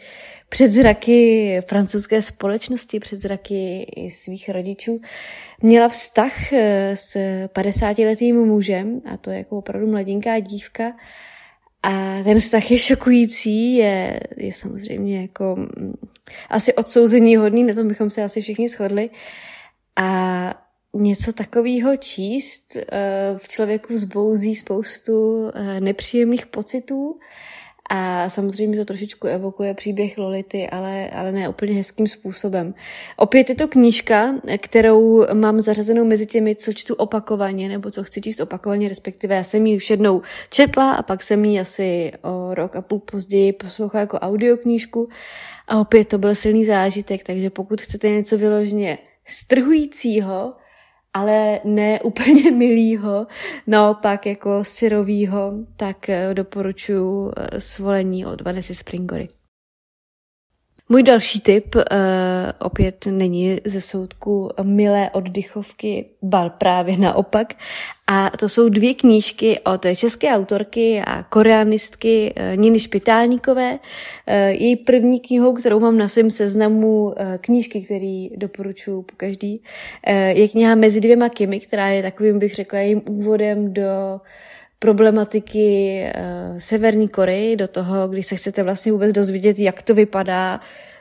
před 0.50 0.72
zraky 0.72 1.62
francouzské 1.68 2.22
společnosti, 2.22 3.00
před 3.00 3.20
zraky 3.20 3.86
svých 4.10 4.50
rodičů, 4.50 5.02
měla 5.62 5.88
vztah 5.88 6.54
eh, 6.54 6.96
s 6.96 7.16
50-letým 7.48 8.46
mužem, 8.46 9.02
a 9.06 9.18
to 9.18 9.30
je 9.30 9.38
jako 9.38 9.58
opravdu 9.58 9.88
mladinká 9.88 10.40
dívka, 10.40 10.92
a 11.84 12.24
ten 12.24 12.40
vztah 12.40 12.72
je 12.72 12.78
šokující, 12.78 13.76
je, 13.76 14.20
je 14.38 14.54
samozřejmě 14.54 15.22
jako 15.22 15.56
mm, 15.56 15.94
asi 16.50 16.74
odsouzení 16.74 17.36
hodný, 17.36 17.64
na 17.64 17.74
tom 17.74 17.88
bychom 17.88 18.10
se 18.10 18.24
asi 18.24 18.42
všichni 18.42 18.70
shodli. 18.70 19.10
A 19.96 20.67
něco 20.94 21.34
takového 21.34 21.98
číst. 21.98 22.76
Eh, 22.76 22.86
v 23.38 23.48
člověku 23.48 23.94
vzbouzí 23.94 24.56
spoustu 24.56 25.48
eh, 25.54 25.82
nepříjemných 25.82 26.46
pocitů, 26.46 27.20
a 27.90 28.30
samozřejmě 28.30 28.78
to 28.78 28.86
trošičku 28.86 29.28
evokuje 29.28 29.74
příběh 29.74 30.18
Lolity, 30.18 30.70
ale, 30.70 31.10
ale 31.10 31.32
ne 31.32 31.50
úplně 31.50 31.74
hezkým 31.74 32.08
způsobem. 32.08 32.74
Opět 33.18 33.50
je 33.50 33.56
to 33.56 33.68
knížka, 33.68 34.36
kterou 34.62 35.26
mám 35.34 35.62
zařazenou 35.62 36.06
mezi 36.06 36.26
těmi, 36.26 36.56
co 36.56 36.74
čtu 36.74 36.96
opakovaně, 36.96 37.70
nebo 37.70 37.92
co 37.92 38.04
chci 38.04 38.22
číst 38.22 38.40
opakovaně, 38.40 38.90
respektive 38.90 39.36
já 39.36 39.44
jsem 39.44 39.66
ji 39.66 39.78
už 39.78 39.90
jednou 39.90 40.22
četla 40.50 40.94
a 40.94 41.04
pak 41.04 41.24
jsem 41.24 41.46
ji 41.46 41.60
asi 41.60 42.12
o 42.22 42.54
rok 42.54 42.76
a 42.76 42.82
půl 42.82 43.00
později 43.00 43.54
poslouchala 43.54 44.00
jako 44.00 44.20
audioknížku. 44.20 45.10
A 45.68 45.80
opět 45.80 46.08
to 46.08 46.18
byl 46.18 46.36
silný 46.36 46.66
zážitek, 46.66 47.24
takže 47.24 47.50
pokud 47.50 47.82
chcete 47.82 48.10
něco 48.10 48.38
vyloženě 48.38 48.98
strhujícího, 49.26 50.54
ale 51.18 51.60
ne 51.64 52.00
úplně 52.02 52.52
milýho, 52.56 53.28
naopak 53.68 54.26
jako 54.26 54.64
syrovýho, 54.64 55.54
tak 55.76 56.10
eh, 56.10 56.34
doporučuji 56.34 57.32
eh, 57.38 57.60
svolení 57.60 58.26
od 58.26 58.42
Vanessa 58.42 58.74
Springory. 58.74 59.30
Můj 60.90 61.04
další 61.04 61.42
tip 61.42 61.76
uh, 61.76 61.82
opět 62.60 63.06
není 63.10 63.60
ze 63.66 63.82
soudku 63.82 64.50
milé 64.64 65.10
oddychovky, 65.14 66.06
bal 66.22 66.50
právě 66.50 66.98
naopak. 66.98 67.54
A 68.08 68.30
to 68.30 68.50
jsou 68.50 68.70
dvě 68.70 68.94
knížky 68.94 69.60
od 69.60 69.86
české 69.96 70.32
autorky 70.32 71.02
a 71.08 71.24
koreanistky 71.24 72.34
uh, 72.38 72.58
Niny 72.62 72.80
Špitálníkové. 72.80 73.72
Uh, 73.72 73.80
její 74.48 74.76
první 74.76 75.20
knihou, 75.20 75.54
kterou 75.54 75.80
mám 75.80 75.98
na 75.98 76.08
svém 76.08 76.32
seznamu 76.32 77.14
knížky, 77.42 77.82
který 77.82 78.30
doporučuji 78.36 79.02
po 79.02 79.14
každý, 79.18 79.62
je 80.30 80.48
kniha 80.48 80.76
Mezi 80.76 81.02
dvěma 81.02 81.30
Kimi, 81.30 81.60
která 81.60 81.88
je 81.88 82.04
takovým, 82.04 82.40
bych 82.40 82.56
řekla, 82.56 82.80
jejím 82.80 83.02
úvodem 83.06 83.74
do 83.74 83.82
uh, 84.14 84.20
problematiky 84.80 86.04
uh, 86.04 86.58
Severní 86.58 87.08
Koreji, 87.08 87.56
do 87.56 87.68
toho, 87.68 88.08
když 88.08 88.28
se 88.28 88.36
chcete 88.36 88.64
vlastně 88.64 88.92
vůbec 88.92 89.14
dozvědět, 89.14 89.60
jak 89.60 89.82
to 89.82 89.96
vypadá 89.96 90.60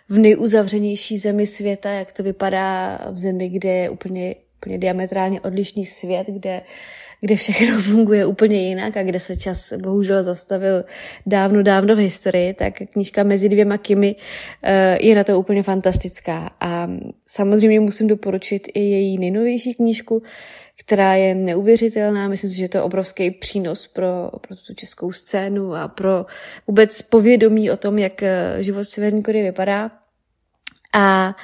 v 0.08 0.18
nejuzavřenější 0.18 1.18
zemi 1.18 1.46
světa, 1.46 1.90
jak 1.90 2.12
to 2.12 2.22
vypadá 2.22 2.98
v 3.10 3.18
zemi, 3.18 3.48
kde 3.48 3.68
je 3.68 3.90
úplně, 3.90 4.34
úplně 4.56 4.78
diametrálně 4.78 5.40
odlišný 5.40 5.84
svět, 5.84 6.26
kde, 6.26 6.62
kde 7.20 7.36
všechno 7.36 7.78
funguje 7.80 8.26
úplně 8.26 8.68
jinak 8.68 8.96
a 8.96 9.02
kde 9.02 9.20
se 9.20 9.36
čas 9.36 9.72
bohužel 9.72 10.22
zastavil 10.22 10.84
dávno, 11.26 11.62
dávno 11.62 11.96
v 11.96 11.98
historii, 11.98 12.54
tak 12.54 12.74
knížka 12.92 13.22
Mezi 13.22 13.48
dvěma 13.48 13.78
Kimi 13.78 14.14
uh, 14.14 14.70
je 15.00 15.14
na 15.14 15.24
to 15.24 15.38
úplně 15.38 15.62
fantastická. 15.62 16.50
A 16.60 16.90
samozřejmě 17.26 17.80
musím 17.80 18.06
doporučit 18.06 18.68
i 18.74 18.80
její 18.80 19.18
nejnovější 19.18 19.74
knížku, 19.74 20.22
která 20.80 21.14
je 21.14 21.34
neuvěřitelná. 21.34 22.28
Myslím 22.28 22.50
si, 22.50 22.56
že 22.56 22.68
to 22.68 22.78
je 22.78 22.82
obrovský 22.82 23.30
přínos 23.30 23.86
pro, 23.86 24.30
pro 24.40 24.56
tu 24.56 24.74
českou 24.74 25.12
scénu 25.12 25.74
a 25.74 25.88
pro 25.88 26.26
vůbec 26.66 27.02
povědomí 27.02 27.70
o 27.70 27.76
tom, 27.76 27.98
jak 27.98 28.22
eh, 28.22 28.56
život 28.60 28.82
v 28.82 28.90
Severní 28.90 29.22
Koreji 29.22 29.44
vypadá. 29.44 29.90
A 30.96 31.36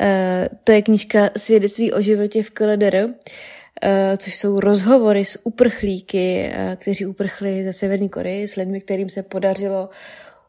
e, 0.00 0.48
to 0.64 0.72
je 0.72 0.82
knížka 0.82 1.30
Svědectví 1.36 1.92
o 1.92 2.00
životě 2.00 2.42
v 2.42 2.50
KLDR, 2.50 2.96
e, 2.96 4.16
což 4.16 4.36
jsou 4.36 4.60
rozhovory 4.60 5.24
s 5.24 5.38
uprchlíky, 5.44 6.50
e, 6.52 6.76
kteří 6.80 7.06
uprchli 7.06 7.64
ze 7.64 7.72
Severní 7.72 8.08
Koreji, 8.08 8.48
s 8.48 8.56
lidmi, 8.56 8.80
kterým 8.80 9.08
se 9.08 9.22
podařilo 9.22 9.88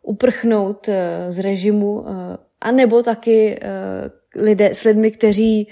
uprchnout 0.01 0.89
e, 0.89 1.25
z 1.31 1.39
režimu, 1.39 2.05
e, 2.07 2.11
a 2.61 2.71
nebo 2.71 3.03
taky 3.03 3.59
e, 3.61 3.69
lidé, 4.35 4.69
s 4.73 4.83
lidmi, 4.83 5.11
kteří 5.11 5.67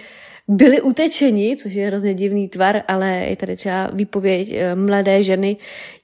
byli 0.47 0.81
utečeni, 0.81 1.57
což 1.57 1.73
je 1.73 1.87
hrozně 1.87 2.13
divný 2.13 2.49
tvar, 2.49 2.83
ale 2.87 3.09
je 3.09 3.35
tady 3.35 3.55
třeba 3.55 3.89
výpověď 3.93 4.51
eh, 4.51 4.75
mladé 4.75 5.23
ženy, 5.23 5.57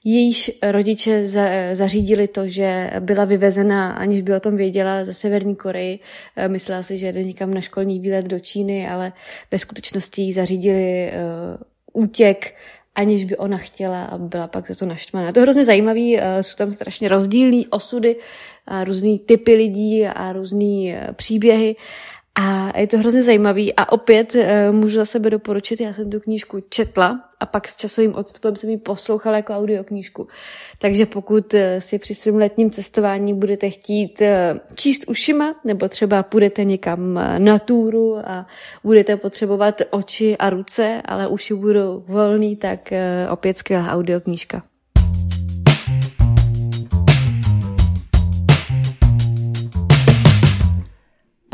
jejíž 0.04 0.50
rodiče 0.62 1.26
za, 1.26 1.44
zařídili 1.72 2.28
to, 2.28 2.48
že 2.48 2.90
byla 3.00 3.24
vyvezena, 3.24 3.92
aniž 3.92 4.20
by 4.20 4.34
o 4.34 4.40
tom 4.40 4.56
věděla, 4.56 5.04
ze 5.04 5.14
Severní 5.14 5.56
Koreji. 5.56 5.98
Eh, 6.36 6.48
myslela 6.48 6.82
si, 6.82 6.98
že 6.98 7.12
jde 7.12 7.24
někam 7.24 7.54
na 7.54 7.60
školní 7.60 8.00
výlet 8.00 8.24
do 8.24 8.38
Číny, 8.38 8.88
ale 8.88 9.12
ve 9.50 9.58
skutečnosti 9.58 10.22
jí 10.22 10.32
zařídili 10.32 11.12
útěk 11.92 12.54
aniž 12.94 13.24
by 13.24 13.36
ona 13.36 13.56
chtěla 13.56 14.04
a 14.04 14.18
byla 14.18 14.46
pak 14.46 14.68
za 14.68 14.74
to 14.74 14.86
naštvaná. 14.86 15.32
To 15.32 15.38
je 15.38 15.42
hrozně 15.42 15.64
zajímavý, 15.64 16.18
jsou 16.40 16.56
tam 16.56 16.72
strašně 16.72 17.08
rozdílné 17.08 17.62
osudy, 17.70 18.16
různý 18.84 19.18
typy 19.18 19.54
lidí 19.54 20.06
a 20.06 20.32
různé 20.32 21.10
příběhy 21.16 21.76
a 22.34 22.78
je 22.78 22.86
to 22.86 22.98
hrozně 22.98 23.22
zajímavý 23.22 23.74
a 23.74 23.92
opět 23.92 24.34
uh, 24.34 24.42
můžu 24.70 24.96
za 24.96 25.04
sebe 25.04 25.30
doporučit, 25.30 25.80
já 25.80 25.92
jsem 25.92 26.10
tu 26.10 26.20
knížku 26.20 26.60
četla 26.68 27.28
a 27.40 27.46
pak 27.46 27.68
s 27.68 27.76
časovým 27.76 28.14
odstupem 28.14 28.56
jsem 28.56 28.70
ji 28.70 28.76
poslouchala 28.76 29.36
jako 29.36 29.52
audioknížku. 29.52 30.28
Takže 30.78 31.06
pokud 31.06 31.54
uh, 31.54 31.60
si 31.78 31.98
při 31.98 32.14
svém 32.14 32.36
letním 32.36 32.70
cestování 32.70 33.34
budete 33.34 33.70
chtít 33.70 34.20
uh, 34.20 34.58
číst 34.74 35.04
ušima, 35.08 35.54
nebo 35.64 35.88
třeba 35.88 36.22
půjdete 36.22 36.64
někam 36.64 37.20
na 37.38 37.58
túru 37.58 38.18
a 38.24 38.46
budete 38.84 39.16
potřebovat 39.16 39.82
oči 39.90 40.36
a 40.36 40.50
ruce, 40.50 41.02
ale 41.04 41.28
uši 41.28 41.54
budou 41.54 42.04
volný, 42.08 42.56
tak 42.56 42.92
opět 43.30 43.58
skvělá 43.58 43.88
audioknížka. 43.88 44.62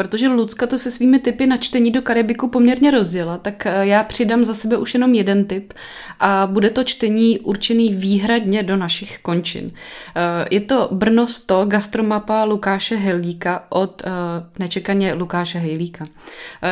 Protože 0.00 0.28
Lucka 0.28 0.66
to 0.66 0.78
se 0.78 0.90
svými 0.90 1.18
typy 1.18 1.46
na 1.46 1.56
čtení 1.56 1.90
do 1.90 2.02
Karibiku 2.02 2.48
poměrně 2.48 2.90
rozjela, 2.90 3.38
tak 3.38 3.66
eh, 3.66 3.86
já 3.86 4.02
přidám 4.02 4.44
za 4.44 4.54
sebe 4.54 4.76
už 4.76 4.94
jenom 4.94 5.14
jeden 5.14 5.44
typ 5.44 5.72
a 6.20 6.46
bude 6.46 6.70
to 6.70 6.84
čtení 6.84 7.38
určený 7.38 7.94
výhradně 7.94 8.62
do 8.62 8.76
našich 8.76 9.18
končin. 9.18 9.70
Eh, 10.16 10.46
je 10.50 10.60
to 10.60 10.88
Brno 10.92 11.26
100 11.28 11.64
gastromapa 11.64 12.44
Lukáše 12.44 12.96
Hejlíka 12.96 13.66
od 13.68 14.02
eh, 14.04 14.10
nečekaně 14.58 15.14
Lukáše 15.14 15.58
Hejlíka. 15.58 16.06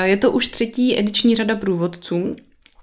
Je 0.02 0.16
to 0.16 0.32
už 0.32 0.48
třetí 0.48 0.98
ediční 0.98 1.36
řada 1.36 1.56
průvodců, 1.56 2.36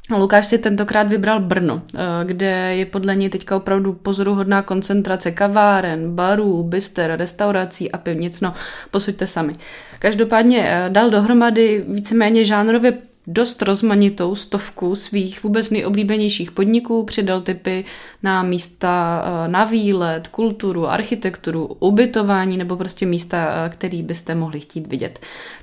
Lukáš 0.09 0.45
si 0.45 0.57
tentokrát 0.57 1.07
vybral 1.07 1.39
Brno, 1.39 1.81
kde 2.23 2.75
je 2.75 2.85
podle 2.85 3.15
něj 3.15 3.29
teďka 3.29 3.57
opravdu 3.57 3.93
pozoruhodná 3.93 4.61
koncentrace 4.61 5.31
kaváren, 5.31 6.15
barů, 6.15 6.63
byster, 6.63 7.15
restaurací 7.17 7.91
a 7.91 7.97
pivnic. 7.97 8.41
No, 8.41 8.53
posuďte 8.91 9.27
sami. 9.27 9.55
Každopádně 9.99 10.65
eh, 10.67 10.89
dal 10.89 11.09
dohromady 11.09 11.85
víceméně 11.87 12.45
žánrově 12.45 12.97
dost 13.27 13.61
rozmanitou 13.61 14.35
stovku 14.35 14.95
svých 14.95 15.43
vůbec 15.43 15.69
nejoblíbenějších 15.69 16.51
podniků, 16.51 17.03
přidal 17.03 17.41
typy 17.41 17.85
na 18.23 18.43
místa 18.43 19.23
eh, 19.25 19.47
na 19.47 19.65
výlet, 19.65 20.27
kulturu, 20.27 20.87
architekturu, 20.87 21.65
ubytování 21.79 22.57
nebo 22.57 22.77
prostě 22.77 23.05
místa, 23.05 23.65
eh, 23.65 23.69
který 23.69 24.03
byste 24.03 24.35
mohli 24.35 24.59
chtít 24.59 24.87
vidět. 24.87 25.19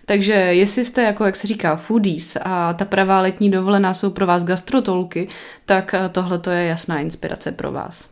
Takže 0.07 0.33
jestli 0.33 0.85
jste, 0.85 1.03
jako 1.03 1.25
jak 1.25 1.37
se 1.37 1.47
říká, 1.47 1.77
foodies 1.77 2.37
a 2.43 2.73
ta 2.73 2.85
pravá 2.85 3.21
letní 3.21 3.51
dovolená 3.51 3.95
jsou 3.95 4.11
pro 4.11 4.27
vás 4.27 4.45
gastrotolky, 4.45 5.29
tak 5.67 5.95
tohle 6.13 6.41
je 6.51 6.67
jasná 6.67 7.01
inspirace 7.01 7.53
pro 7.53 7.73
vás. 7.73 8.12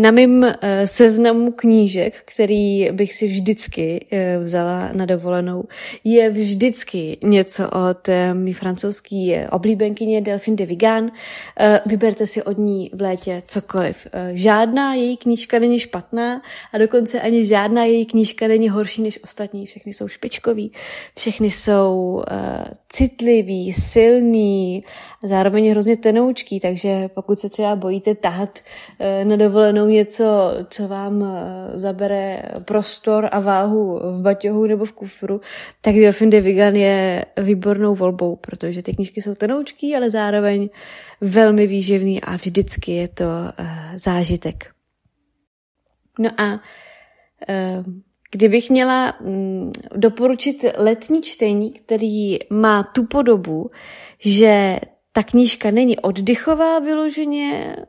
Na 0.00 0.10
mém 0.10 0.42
uh, 0.42 0.52
seznamu 0.84 1.52
knížek, 1.52 2.14
který 2.24 2.90
bych 2.92 3.14
si 3.14 3.26
vždycky 3.26 4.06
uh, 4.12 4.44
vzala 4.44 4.90
na 4.92 5.06
dovolenou, 5.06 5.64
je 6.04 6.30
vždycky 6.30 7.16
něco 7.22 7.70
od 7.70 8.08
uh, 8.08 8.14
mý 8.32 8.52
francouzský 8.52 9.34
oblíbenkyně 9.50 10.20
Delphine 10.20 10.56
de 10.56 10.66
Vigan. 10.66 11.10
Vyberte 11.86 12.26
si 12.26 12.42
od 12.42 12.58
ní 12.58 12.90
v 12.92 13.00
létě 13.00 13.42
cokoliv. 13.46 14.06
Žádná 14.32 14.94
její 14.94 15.16
knížka 15.16 15.58
není 15.58 15.78
špatná 15.78 16.42
a 16.72 16.78
dokonce 16.78 17.20
ani 17.20 17.46
žádná 17.46 17.84
její 17.84 18.06
knížka 18.06 18.48
není 18.48 18.68
horší 18.68 19.02
než 19.02 19.18
ostatní. 19.22 19.66
Všechny 19.66 19.92
jsou 19.92 20.08
špičkový, 20.08 20.72
všechny 21.16 21.50
jsou 21.50 22.22
citlivý, 22.88 23.72
silný, 23.72 24.84
zároveň 25.24 25.70
hrozně 25.70 25.96
tenoučký, 25.96 26.60
takže 26.60 27.08
pokud 27.14 27.38
se 27.38 27.48
třeba 27.48 27.76
bojíte 27.76 28.14
tahat 28.14 28.58
na 29.24 29.36
dovolenou 29.36 29.87
něco, 29.88 30.54
co 30.70 30.88
vám 30.88 31.22
eh, 31.22 31.78
zabere 31.78 32.42
prostor 32.64 33.28
a 33.32 33.40
váhu 33.40 34.00
v 34.02 34.20
baťohu 34.22 34.66
nebo 34.66 34.84
v 34.84 34.92
kufru, 34.92 35.40
tak 35.80 35.94
Delfin 35.94 36.30
de 36.30 36.40
Vigan 36.40 36.76
je 36.76 37.24
výbornou 37.42 37.94
volbou, 37.94 38.36
protože 38.36 38.82
ty 38.82 38.94
knížky 38.94 39.22
jsou 39.22 39.34
tenoučký, 39.34 39.96
ale 39.96 40.10
zároveň 40.10 40.68
velmi 41.20 41.66
výživný 41.66 42.20
a 42.20 42.36
vždycky 42.36 42.92
je 42.92 43.08
to 43.08 43.24
uh, 43.24 43.66
zážitek. 43.94 44.70
No 46.18 46.30
a 46.40 46.52
uh, 46.52 47.84
kdybych 48.30 48.70
měla 48.70 49.20
um, 49.20 49.72
doporučit 49.96 50.64
letní 50.76 51.22
čtení, 51.22 51.70
který 51.70 52.38
má 52.50 52.82
tu 52.82 53.06
podobu, 53.06 53.70
že 54.18 54.80
ta 55.18 55.22
knížka 55.22 55.70
není 55.70 55.98
oddychová 55.98 56.78
vyloženě, 56.78 57.76
eh, 57.78 57.86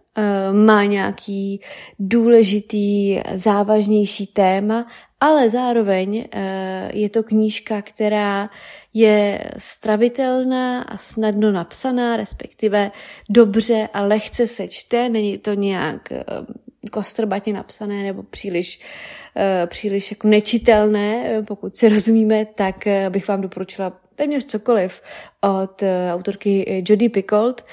má 0.52 0.84
nějaký 0.84 1.62
důležitý, 2.00 3.20
závažnější 3.34 4.28
téma, 4.28 4.88
ale 5.20 5.50
zároveň 5.50 6.28
eh, 6.32 6.92
je 6.94 7.10
to 7.10 7.24
knížka, 7.24 7.82
která 7.82 8.50
je 8.94 9.44
stravitelná 9.58 10.82
a 10.82 10.98
snadno 10.98 11.52
napsaná, 11.52 12.18
respektive 12.18 12.92
dobře 13.30 13.90
a 13.94 14.02
lehce 14.02 14.48
se 14.48 14.68
čte, 14.68 15.10
není 15.10 15.38
to 15.38 15.54
nějak 15.54 16.12
eh, 16.12 16.24
kostrbatě 16.92 17.54
napsané 17.54 18.04
nebo 18.04 18.24
příliš, 18.24 18.82
příliš 19.66 20.12
jako 20.12 20.28
nečitelné, 20.28 21.42
pokud 21.48 21.76
si 21.76 21.90
rozumíme, 21.90 22.46
tak 22.46 22.88
bych 23.10 23.28
vám 23.28 23.42
doporučila 23.42 23.94
téměř 24.20 24.46
cokoliv 24.46 25.02
od 25.42 25.84
eh, 25.84 26.14
autorky 26.14 26.66
eh, 26.68 26.84
Jodie 26.86 27.10
Picoult. 27.10 27.66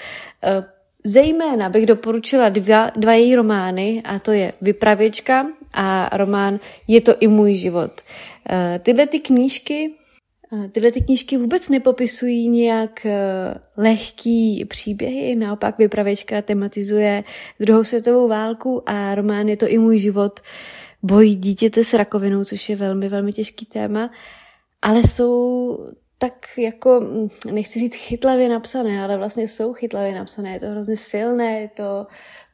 Eh, 1.07 1.09
zejména 1.09 1.69
bych 1.69 1.87
doporučila 1.87 2.49
dva, 2.49 2.91
dva 2.97 3.13
její 3.13 3.35
romány, 3.35 4.03
a 4.05 4.19
to 4.19 4.33
je 4.33 4.53
Vypravěčka 4.61 5.47
a 5.73 6.17
román 6.17 6.61
Je 6.89 7.01
to 7.01 7.15
i 7.21 7.29
můj 7.29 7.55
život. 7.55 7.93
Tyhle 8.83 9.07
ty 9.07 9.21
knížky 9.21 9.95
Tyhle 10.73 10.93
ty 10.93 11.01
knížky 11.01 11.37
vůbec 11.37 11.69
nepopisují 11.69 12.49
nějak 12.49 13.07
lehký 13.77 14.65
příběhy, 14.65 15.37
naopak 15.37 15.79
vypravěčka 15.79 16.43
tematizuje 16.43 17.25
druhou 17.61 17.85
světovou 17.85 18.29
válku 18.29 18.83
a 18.87 19.15
román 19.15 19.49
Je 19.49 19.57
to 19.57 19.69
i 19.69 19.79
můj 19.79 19.99
život 19.99 20.41
bojí 21.03 21.37
dítěte 21.37 21.85
s 21.85 21.95
rakovinou, 21.95 22.45
což 22.45 22.69
je 22.69 22.77
velmi, 22.77 23.09
velmi 23.09 23.33
těžký 23.33 23.67
téma, 23.67 24.11
ale 24.83 25.03
jsou 25.03 25.79
tak 26.19 26.59
jako, 26.59 27.01
mm, 27.01 27.29
nechci 27.53 27.81
říct 27.81 27.95
chytlavě 27.95 28.49
napsané, 28.49 29.05
ale 29.05 29.17
vlastně 29.17 29.49
jsou 29.49 29.73
chytlavě 29.73 30.15
napsané. 30.15 30.53
Je 30.53 30.61
to 30.61 30.67
hrozně 30.67 30.97
silné, 30.97 31.61
je 31.61 31.69
to 31.69 32.07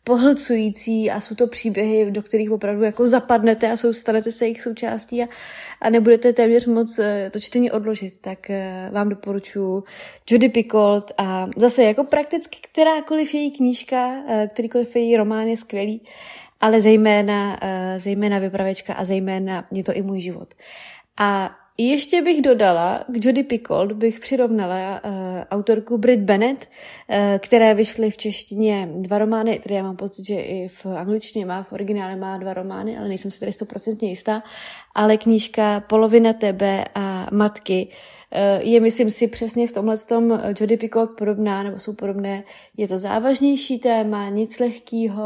pohlcující 0.04 1.10
a 1.10 1.20
jsou 1.20 1.34
to 1.34 1.46
příběhy, 1.46 2.10
do 2.10 2.22
kterých 2.22 2.50
opravdu 2.50 2.82
jako 2.82 3.06
zapadnete 3.06 3.72
a 3.72 3.76
stanete 3.92 4.30
se 4.30 4.44
jejich 4.44 4.62
součástí 4.62 5.22
a, 5.22 5.26
a 5.80 5.90
nebudete 5.90 6.32
téměř 6.32 6.66
moc 6.66 6.98
eh, 6.98 7.30
to 7.32 7.40
čtení 7.40 7.70
odložit, 7.70 8.20
tak 8.20 8.50
eh, 8.50 8.90
vám 8.92 9.08
doporučuji 9.08 9.84
Judy 10.30 10.48
Picoult 10.48 11.12
a 11.18 11.46
zase 11.56 11.82
jako 11.82 12.04
prakticky 12.04 12.58
kterákoliv 12.72 13.34
její 13.34 13.50
knížka, 13.50 14.22
eh, 14.28 14.48
kterýkoliv 14.52 14.96
její 14.96 15.16
román 15.16 15.46
je 15.46 15.56
skvělý, 15.56 16.02
ale 16.60 16.80
zejména, 16.80 17.60
zejména 17.96 18.38
vypravečka 18.38 18.94
a 18.94 19.04
zejména 19.04 19.64
je 19.72 19.84
to 19.84 19.92
i 19.92 20.02
můj 20.02 20.20
život. 20.20 20.54
A 21.16 21.50
ještě 21.90 22.22
bych 22.22 22.42
dodala, 22.42 23.04
k 23.08 23.24
Jodie 23.24 23.44
Picoult 23.44 23.92
bych 23.92 24.20
přirovnala 24.20 25.00
uh, 25.04 25.10
autorku 25.50 25.98
Brit 25.98 26.20
Bennett, 26.20 26.68
uh, 27.08 27.16
které 27.38 27.74
vyšly 27.74 28.10
v 28.10 28.16
češtině 28.16 28.88
dva 28.92 29.18
romány, 29.18 29.60
tedy 29.62 29.74
já 29.74 29.82
mám 29.82 29.96
pocit, 29.96 30.26
že 30.26 30.34
i 30.34 30.68
v 30.68 30.86
angličtině 30.86 31.46
má, 31.46 31.62
v 31.62 31.72
originále 31.72 32.16
má 32.16 32.38
dva 32.38 32.54
romány, 32.54 32.98
ale 32.98 33.08
nejsem 33.08 33.30
si 33.30 33.40
tady 33.40 33.52
stoprocentně 33.52 34.08
jistá, 34.08 34.42
ale 34.94 35.16
knížka 35.16 35.80
Polovina 35.80 36.32
tebe 36.32 36.84
a 36.94 37.28
Matky 37.32 37.88
uh, 37.90 38.21
je, 38.60 38.80
myslím 38.80 39.10
si, 39.10 39.28
přesně 39.28 39.68
v 39.68 39.72
tomhle 39.72 39.96
tom 39.98 40.32
eh, 40.32 40.54
Jodie 40.60 40.78
Picoult 40.78 41.10
podobná, 41.18 41.62
nebo 41.62 41.78
jsou 41.78 41.92
podobné. 41.92 42.44
Je 42.76 42.88
to 42.88 42.98
závažnější 42.98 43.78
téma, 43.78 44.28
nic 44.28 44.58
lehkýho, 44.58 45.22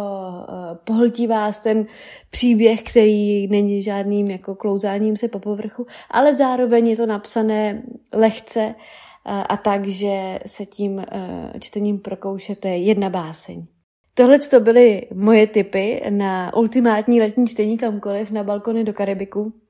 eh, 0.49 0.79
pohltí 0.85 1.27
vás 1.27 1.61
ten 1.61 1.87
příběh, 2.31 2.83
který 2.83 3.49
není 3.49 3.83
žádným 3.83 4.31
jako 4.31 4.55
klouzáním 4.55 5.16
se 5.16 5.29
po 5.29 5.38
povrchu, 5.38 5.87
ale 6.11 6.35
zároveň 6.35 6.88
je 6.88 6.97
to 6.97 7.07
napsané 7.07 7.83
lehce 8.12 8.75
a 9.49 9.57
tak, 9.57 9.87
že 9.87 10.38
se 10.47 10.66
tím 10.66 11.05
čtením 11.61 11.99
prokoušete 11.99 12.69
jedna 12.69 13.11
báseň. 13.11 13.66
Tohle 14.14 14.38
to 14.38 14.61
byly 14.61 15.07
moje 15.14 15.47
tipy 15.47 16.03
na 16.11 16.57
ultimátní 16.57 17.21
letní 17.21 17.47
čtení 17.47 17.79
kamkoliv 17.79 18.31
na 18.31 18.45
balkony 18.45 18.85
do 18.85 18.92
Karibiku. 18.92 19.65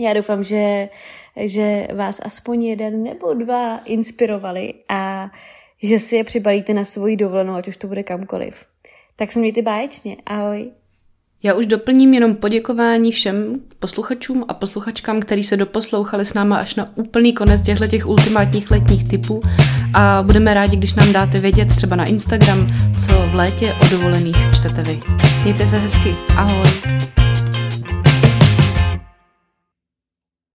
Já 0.00 0.12
doufám, 0.12 0.42
že, 0.42 0.88
že 1.36 1.88
vás 1.94 2.20
aspoň 2.24 2.64
jeden 2.64 3.02
nebo 3.02 3.34
dva 3.34 3.78
inspirovali 3.84 4.74
a 4.88 5.30
že 5.82 5.98
si 5.98 6.16
je 6.16 6.24
přibalíte 6.24 6.74
na 6.74 6.84
svoji 6.84 7.16
dovolenou, 7.16 7.54
ať 7.54 7.68
už 7.68 7.76
to 7.76 7.86
bude 7.86 8.02
kamkoliv. 8.02 8.64
Tak 9.16 9.32
se 9.32 9.40
mějte 9.40 9.62
báječně. 9.62 10.16
Ahoj. 10.26 10.70
Já 11.42 11.54
už 11.54 11.66
doplním 11.66 12.14
jenom 12.14 12.34
poděkování 12.34 13.12
všem 13.12 13.60
posluchačům 13.78 14.44
a 14.48 14.54
posluchačkám, 14.54 15.20
který 15.20 15.44
se 15.44 15.56
doposlouchali 15.56 16.24
s 16.24 16.34
náma 16.34 16.56
až 16.56 16.74
na 16.74 16.96
úplný 16.96 17.32
konec 17.32 17.62
těchto 17.62 17.86
těch 17.86 18.06
ultimátních 18.06 18.70
letních 18.70 19.08
typů 19.08 19.40
a 19.94 20.22
budeme 20.22 20.54
rádi, 20.54 20.76
když 20.76 20.94
nám 20.94 21.12
dáte 21.12 21.40
vědět 21.40 21.68
třeba 21.76 21.96
na 21.96 22.04
Instagram, 22.04 22.66
co 23.06 23.12
v 23.12 23.34
létě 23.34 23.74
o 23.82 23.88
dovolených 23.90 24.36
čtete 24.54 24.82
vy. 24.82 25.00
Mějte 25.42 25.66
se 25.66 25.78
hezky. 25.78 26.14
Ahoj. 26.36 27.23